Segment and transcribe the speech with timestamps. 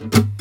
[0.00, 0.33] えー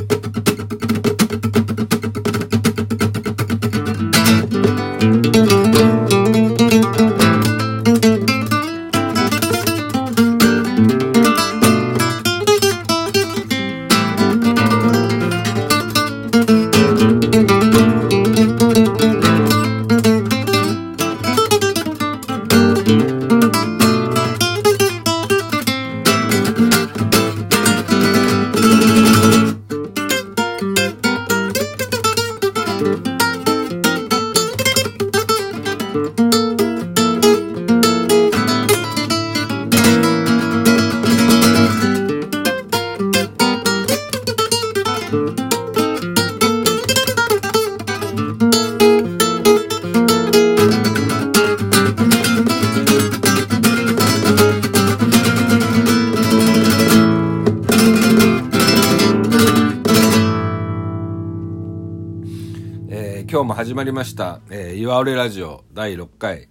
[63.73, 66.47] 始まりました「えー、岩折ラジオ」第6回、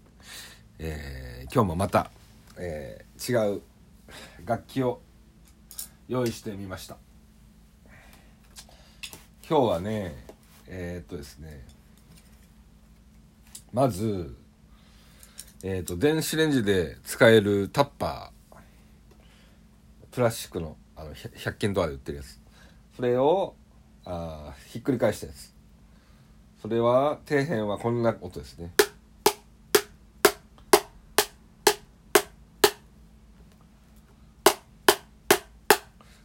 [0.80, 2.10] えー今日もまた、
[2.56, 3.62] えー違う
[4.44, 5.00] 楽器を
[6.08, 6.96] 用意してみました。
[9.48, 10.26] 今日はね
[10.66, 11.64] えーっとですね
[13.72, 14.36] まず
[15.62, 18.56] えーっと電子レンジで使えるタッパー
[20.10, 22.40] プラスチックのあの 100, 均とかで売ってるやつ。
[22.96, 23.54] それを
[24.04, 25.51] あひっくり返したやつ。
[26.62, 28.70] それは底辺はこんな音ですね。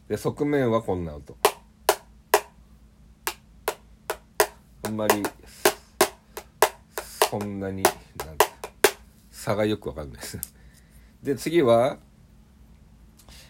[0.08, 1.36] で側面はこんな音。
[4.84, 5.24] あんまり
[7.28, 7.94] そんなになん
[9.32, 10.38] 差がよくわかんないです。
[11.20, 11.96] で次は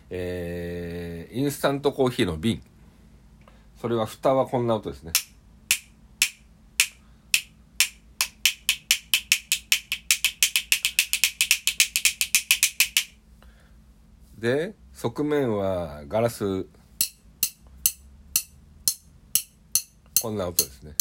[0.08, 2.62] えーインスタントコーヒーの瓶。
[3.78, 5.12] それは蓋はこんな音ですね。
[14.38, 16.64] で側面はガラス。
[20.22, 20.92] こんな音ですね。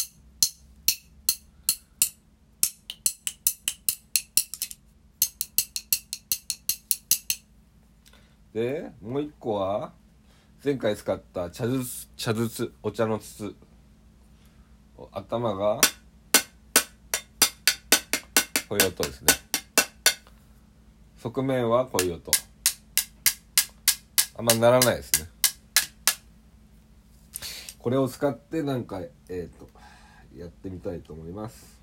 [8.54, 9.94] でもう一個は
[10.66, 13.54] 前回使った茶筒茶筒お茶の筒。
[15.12, 15.80] 頭が
[18.68, 19.28] こういう音ですね。
[21.22, 22.47] 側面はこういう音。
[24.38, 25.28] あんまならないですね。
[27.80, 29.68] これを使ってなんかえっ、と
[30.38, 31.77] やってみたいと思います。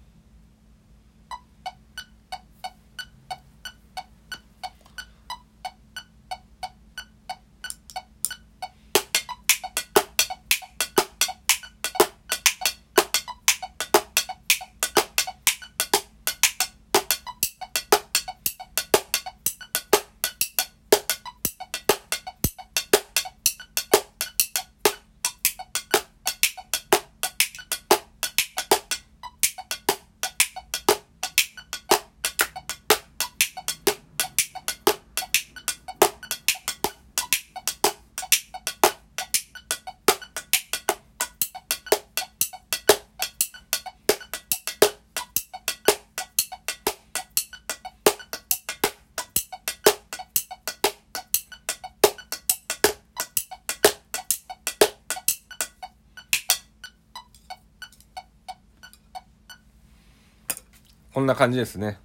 [61.24, 61.98] んな感じですね。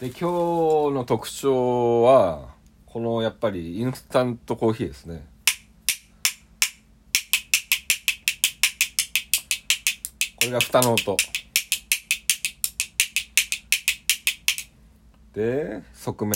[0.00, 0.22] で今日
[0.94, 2.50] の特徴は
[2.84, 5.26] このやっぱりインスタントコーヒーですね。
[10.36, 11.16] これが蓋の音。
[15.32, 16.34] で側面。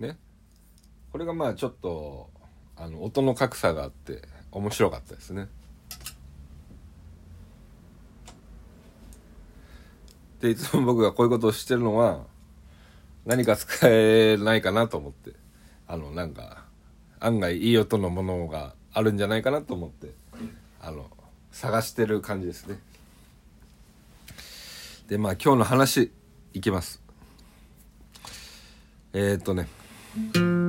[0.00, 0.16] ね。
[1.12, 2.37] これがまあちょっと
[2.80, 4.22] あの音の格差があって
[4.52, 5.48] 面白かったですね。
[10.40, 12.24] でいつも僕がこういうことをしてるのは
[13.26, 15.32] 何か使えないかなと思って
[15.88, 16.64] あのなんか
[17.18, 20.12] 案外いい音のものがあるんじゃないかなと思って
[20.80, 21.10] あの
[21.50, 22.78] 探してる感じですね。
[25.08, 26.12] でまあ今日の話
[26.52, 27.02] いきます。
[29.12, 30.67] えー、っとね。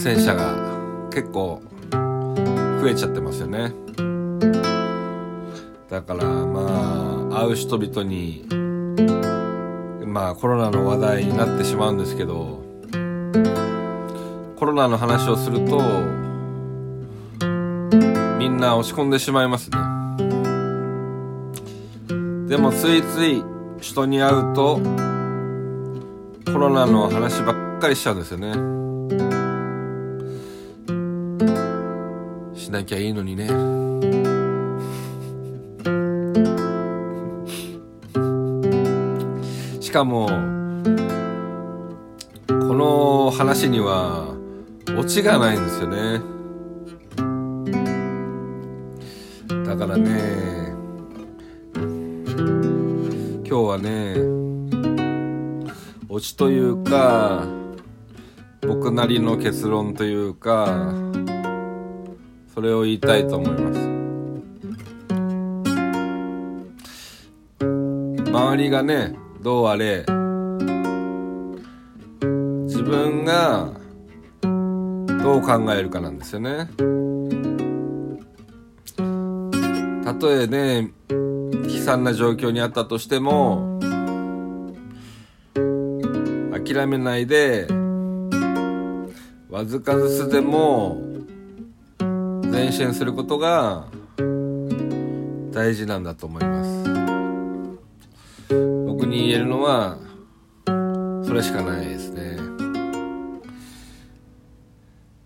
[0.00, 0.54] 染者が
[1.10, 1.60] 結構
[2.80, 3.74] 増えちゃってますよね。
[5.90, 8.46] だからまあ会う人々に
[10.06, 12.62] まあコロナの話題になってしまうんですけど
[14.56, 15.82] コロナの話をすると
[18.38, 19.76] みんな落ち込んでしまいますね。
[22.48, 23.44] でもついつい
[23.82, 24.80] 人に会うと
[26.46, 28.79] コロナの話ばっかりしちゃうんですよね。
[32.70, 33.48] しなきゃいいのにね。
[39.80, 40.28] しかも
[42.46, 44.28] この話には
[44.96, 46.22] オチがないんですよね。
[49.66, 50.72] だからね
[51.74, 54.14] 今日はね
[56.08, 57.48] オチというか
[58.62, 61.09] 僕なりの結論というか
[62.60, 63.80] それを言いたいと思います。
[68.30, 70.04] 周りがねどうあれ
[72.66, 73.70] 自分が
[75.24, 76.68] どう考えるかなんですよね。
[80.04, 83.80] たとえね悲惨な状況にあったとしても
[86.52, 87.68] 諦めないで
[89.48, 91.09] わずかずつでも
[92.50, 93.86] 前進することが
[95.52, 96.84] 大事なんだと思います。
[98.86, 99.98] 僕に言えるのは
[101.24, 102.38] それしかないですね。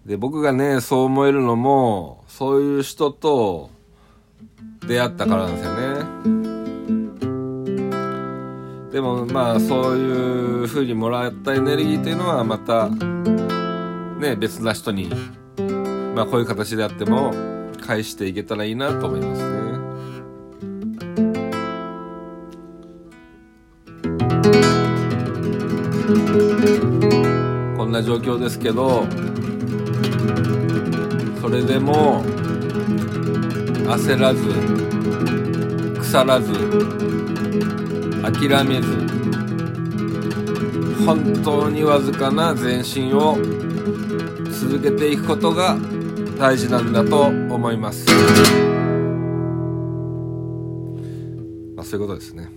[0.05, 3.71] で僕がねそう思えるのもそういう人と
[4.87, 5.81] 出会ったからなんですよね。
[8.93, 12.89] でもまあそういう風にもらったエネルギーっていうのはまた
[14.21, 15.11] ね別な人に
[16.15, 17.33] まあこういう形であっても
[17.81, 19.65] 返していけたらいいなと思いますね。
[27.77, 29.07] こんな状況ですけど
[31.41, 32.25] それでも
[33.85, 34.43] 焦らず
[36.01, 36.53] 腐らず
[38.23, 39.15] 諦めず
[41.05, 43.37] 本当にわずかな前進を
[44.51, 45.77] 続けていくことが
[46.39, 48.07] 大事なんだと思います。
[51.75, 52.49] まあそういうことですね。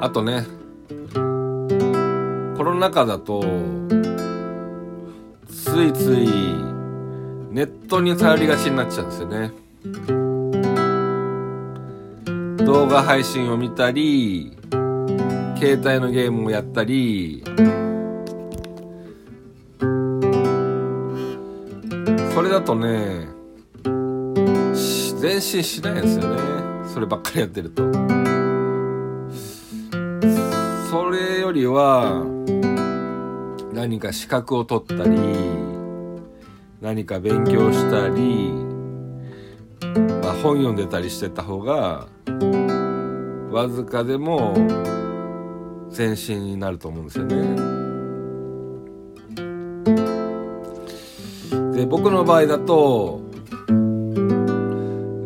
[0.00, 0.46] あとね
[2.56, 3.42] コロナ禍だと
[5.48, 6.26] ついつい
[7.50, 9.52] ネットに頼りがちになっちゃうんですよね。
[12.64, 14.56] 動画配信を見たり
[15.56, 17.44] 携帯のゲームをやったり
[22.62, 23.26] だとね
[25.20, 26.40] 前進しないんですよね
[26.86, 27.82] そればっかりやってると
[30.90, 32.24] それよりは
[33.72, 35.18] 何か資格を取ったり
[36.80, 38.52] 何か勉強したり、
[40.22, 42.06] まあ、本読んでたりしてた方が
[43.50, 44.54] わずかでも
[45.96, 47.71] 前進になると思うんですよね。
[51.82, 53.20] で僕の場合だと、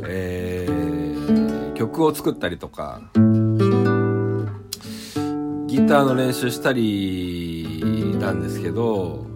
[0.09, 3.21] えー、曲を作ったりとかギ
[5.87, 9.27] ターの練習したりなんですけど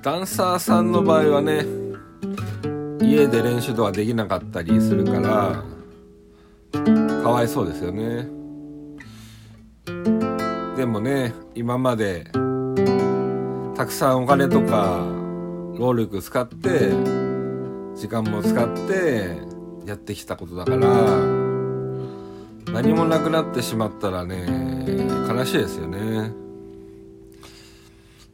[0.00, 1.66] ダンサーさんの場合はね
[3.02, 5.62] 家で練習とかできなかったりするから
[7.22, 8.26] かわいそうですよね。
[10.74, 12.30] でもね今まで
[13.80, 15.06] たくさんお金とか
[15.78, 16.90] 労力使って
[17.96, 19.38] 時間も使って
[19.86, 20.78] やってきたことだから
[22.74, 24.44] 何もなくなってしまったらね
[25.26, 26.30] 悲しいですよね。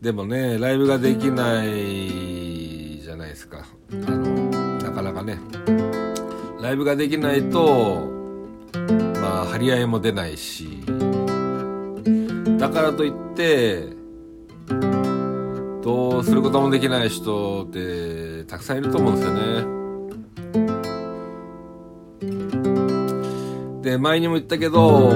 [0.00, 3.68] でもねライブができないじゃないですか。
[3.92, 4.50] あの
[4.80, 5.38] なかなかね。
[6.60, 8.10] ライブができないと
[9.22, 10.80] まあ張り合いも出ないし。
[12.58, 13.94] だからといって
[15.86, 19.34] どうすることもできない人ってたくさんいると思うんですよ
[23.82, 23.90] ね。
[23.92, 25.12] で前にも言ったけど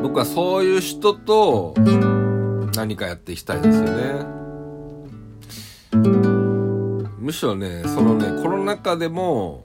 [0.00, 1.74] 僕はそういう人と
[2.76, 4.24] 何かやっていきたいですよね。
[7.18, 9.64] むしろねそのねコロナ禍でも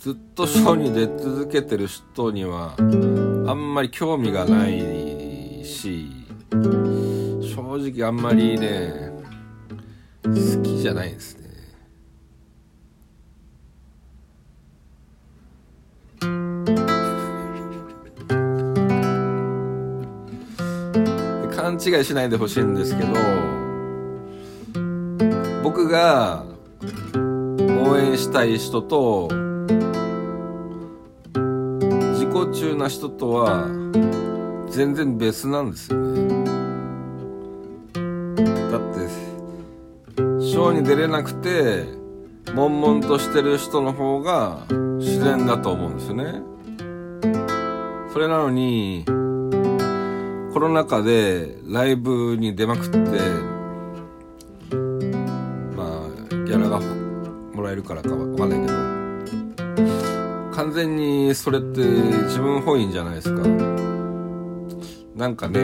[0.00, 6.21] ずっとショーに出続けてる人にはあんまり興味がないし
[6.52, 9.10] 正直あんまりね
[10.24, 10.30] 好
[10.62, 11.42] きじゃないですね。
[21.56, 23.14] 勘違いしないでほしいんですけど
[25.62, 26.44] 僕が
[27.58, 29.28] 応援したい人と
[32.12, 32.30] 自己
[32.60, 33.68] 中な人とは
[34.68, 36.41] 全然別なんですよね。
[40.52, 41.86] ショーに出れなくて
[42.54, 44.66] 悶々としてる人の方が
[44.98, 46.42] 自然だと思うんですよね。
[48.12, 49.02] それなのに
[50.52, 52.98] コロナ禍でライブに出まくって
[55.74, 56.80] まあギャラが
[57.54, 58.72] もらえるからかわかんないけど
[60.54, 63.40] 完全にそれって自分本位じゃないですか。
[65.16, 65.60] なんかね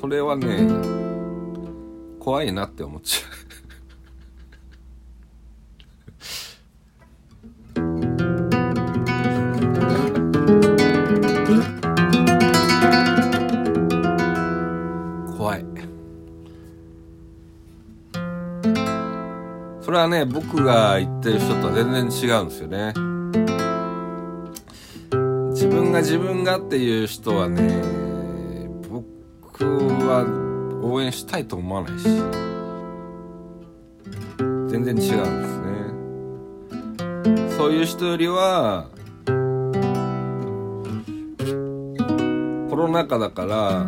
[0.00, 0.66] それはね
[2.28, 3.30] 怖いなって思っちゃう。
[15.38, 15.64] 怖い。
[19.80, 22.06] それはね僕が言ってる人とは全然違
[22.42, 22.92] うんですよね。
[25.52, 29.64] 自分が自分がっていう人はね僕
[30.06, 30.47] は
[30.90, 32.08] 応援したいと思わないし。
[34.68, 35.58] 全然違うんです
[37.40, 37.50] ね。
[37.56, 38.86] そういう人よりは
[42.70, 43.86] コロナ禍だから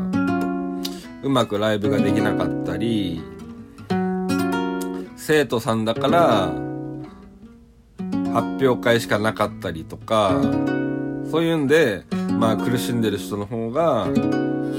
[1.23, 3.23] うまくライブができなかったり
[5.16, 6.52] 生徒さんだから
[8.33, 10.40] 発表会しかなかったりとか
[11.30, 12.04] そういうんで
[12.38, 14.09] まあ苦しんでる人の方が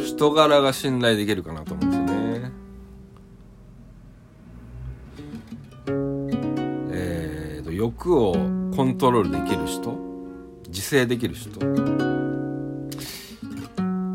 [0.05, 1.90] 人柄が信頼できるかなと思う。
[8.03, 8.33] 欲を
[8.75, 9.95] コントロールできる人
[10.69, 11.59] 自制できる人。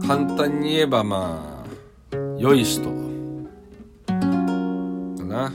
[0.05, 1.65] 簡単に言えばま
[2.13, 2.91] あ良い人。
[4.07, 4.15] か
[5.25, 5.53] な。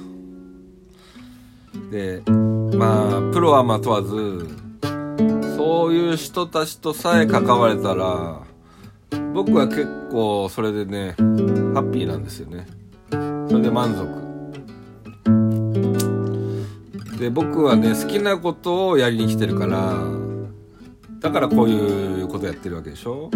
[1.92, 2.22] で
[2.74, 4.48] まあプロはま問わず
[5.58, 8.40] そういう人たちとさえ関われたら
[9.34, 11.24] 僕は結構それでねハ
[11.82, 12.66] ッピーなんですよね。
[13.10, 13.18] そ
[13.58, 14.21] れで満足。
[17.22, 19.94] で僕はね好きなことをやりに来てるから
[21.20, 23.30] だからこういうことやってるわけでしょ？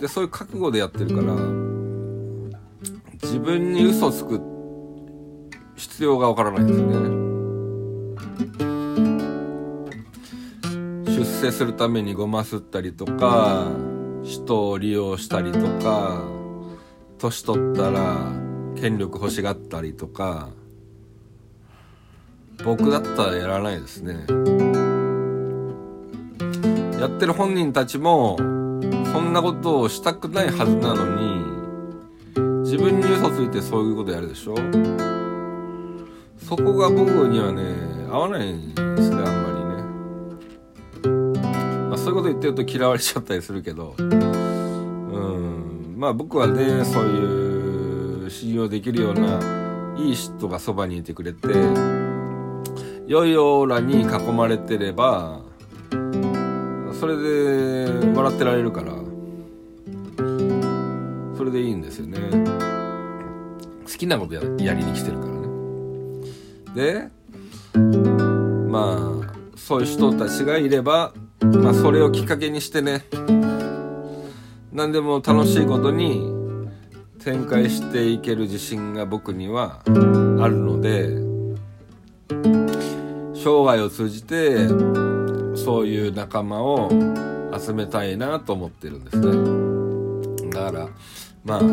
[0.00, 1.34] でそういう覚悟でやってるから
[3.22, 4.40] 自分に嘘つく
[5.76, 7.10] 必要がわからないんですよね。
[11.14, 13.66] 出世するためにごますったりとか
[14.22, 16.22] 人を利用したりとか
[17.18, 18.32] 年取ったら
[18.82, 20.48] 権力欲しがったりとか
[22.64, 24.26] 僕だったらやらないですね。
[27.00, 34.56] やってる本人たちもそんなことをしたくないはずなのに自分に嘘ついてそういうことやるでしょ？
[36.38, 37.62] そこが僕にはね
[38.10, 39.50] 合わないんですねあんま
[41.04, 41.12] りね、
[41.88, 43.94] まあ、そういうこと言ってると嫌われちゃったりするけど。
[43.96, 45.94] うん。
[45.96, 47.51] まあ僕はねそういう
[48.32, 49.38] 信用できるような
[49.96, 51.48] いい人がそばにいてくれて
[53.06, 55.42] 良いオーラに囲まれてれば
[56.98, 58.94] それで笑ってられるから
[61.36, 62.18] それでいいんですよね。
[63.84, 65.42] 好きなことややりに来てるからね。
[66.74, 67.08] で
[68.68, 73.04] まあそういう人たちがいればまあそれをきっかけにしてね。
[74.72, 76.41] 何でも楽しいことに
[77.24, 79.90] 展開していける自信が僕にはあ
[80.48, 81.08] るので
[83.34, 84.66] 生涯を通じて
[85.54, 86.90] そういう仲間を
[87.56, 89.30] 集めたいなと思ってるんですね。
[90.50, 90.88] だから
[91.44, 91.66] まあど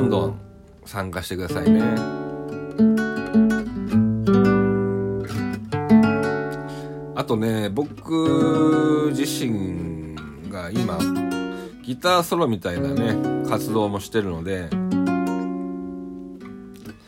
[0.00, 0.40] んどん
[0.84, 1.82] 参加してくださいね。
[7.14, 10.16] あとね僕自身
[10.50, 10.98] が今
[11.90, 14.68] ギターソロみたいなね活動もしてるので。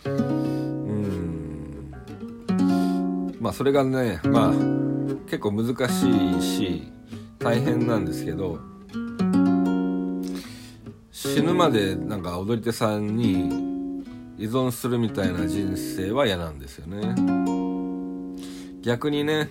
[0.04, 1.94] うん。
[3.38, 4.52] まあそれがねまあ
[5.26, 6.92] 結構難しいし
[7.38, 8.58] 大変なんですけど
[11.12, 13.50] 死ぬまでなんか踊り手さんに
[14.36, 17.14] 依存するみたいな人生は嫌なんですよね。
[18.82, 19.50] 逆にね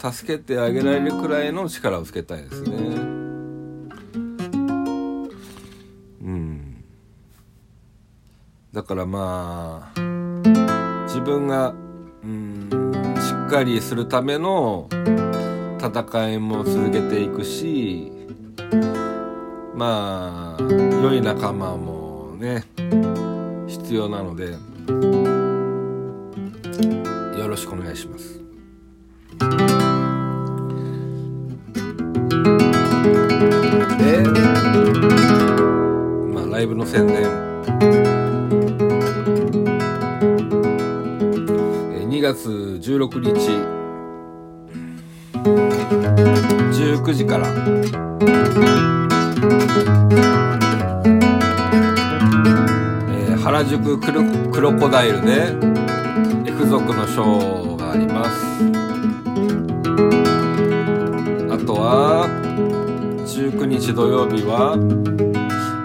[0.00, 3.23] 助けてあげられるくらいの力をつけたいですね
[8.74, 10.00] だからまあ
[11.06, 11.72] 自分が
[12.24, 12.68] うん
[13.20, 14.88] しっかりするための
[15.78, 18.10] 戦いも続けていくし
[19.76, 20.62] まあ
[21.04, 22.64] 良い仲間もね
[23.68, 24.50] 必要なので
[27.38, 28.40] よろしくお願いします。
[34.00, 34.20] で
[36.32, 37.53] まあライブの宣伝
[42.24, 43.50] 月16日。
[46.72, 47.48] 19時から。
[47.48, 55.52] えー、原宿クロクロコダイルで
[56.46, 58.40] F 族のショーがあります。
[61.52, 62.26] あとは
[63.26, 64.78] 19日土曜日は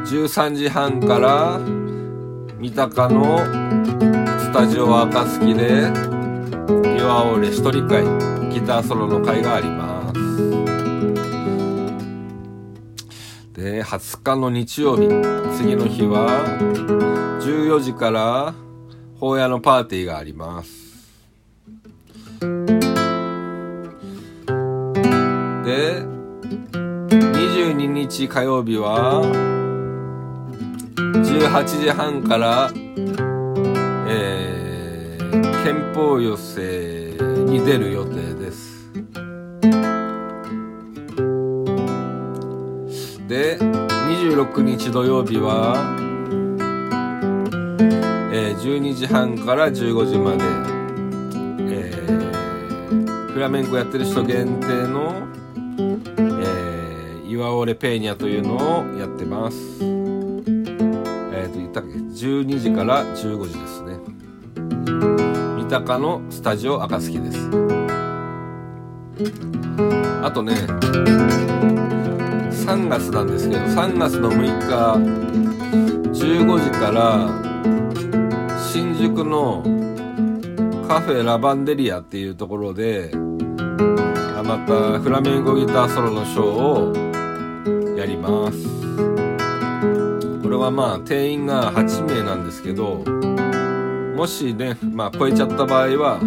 [0.07, 1.59] 13時半から
[2.57, 3.39] 三鷹の
[4.39, 6.08] スタジオ暁で
[7.09, 8.03] 岩折一人会
[8.53, 10.19] ギターソロの会があります
[13.59, 15.07] で20日の日曜日
[15.57, 16.45] 次の日は
[17.41, 18.53] 14時から
[19.19, 20.69] 法屋のパーティーがあります。
[25.65, 26.03] で
[27.09, 29.23] 22日火曜日は
[30.95, 32.71] 18時半から
[34.07, 36.88] えー、憲法寄せ
[37.49, 38.93] に出る予定です。
[43.27, 45.75] で26日土曜日は、
[48.31, 50.43] えー、12時半から15時まで、
[51.73, 55.27] えー、フラメンコやってる人限定の、
[56.17, 59.57] えー、岩オレペーニャというのをやってます。
[59.57, 63.78] えっ、ー、と言ったっけ？12時から15時です。
[63.78, 63.78] ね
[65.69, 67.47] 鷹のスタジオ暁です。
[70.23, 70.53] あとね
[72.51, 74.95] 3月なんですけど3月の6日
[76.11, 77.29] 15時から
[78.59, 79.61] 新宿の
[80.87, 83.11] カフェラバンデリアっていうところで
[84.43, 88.57] またフラメンコギターソロのショーをやります。
[90.41, 93.03] これはまあ定員が8名なんですけど
[94.19, 96.19] もしね、まあ、超えちゃった場合は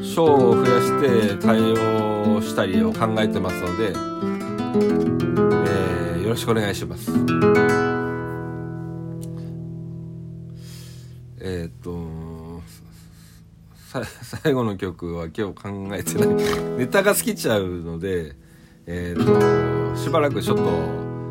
[0.00, 7.10] ショーを増やして対応したりを考えてますのでえー、よろしくお願いします。
[11.40, 12.62] えっ、と
[14.22, 16.28] 最後の曲は今日考えてない
[16.78, 18.36] ネタが尽きちゃうので、
[18.86, 20.64] えっ、としばらくちょっと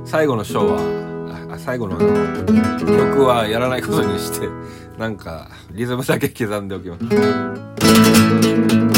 [0.03, 1.08] 最後のショーは
[1.49, 4.47] あ最後の曲はやらないことにして
[4.97, 8.88] なんかリズムだけ刻んでおきます。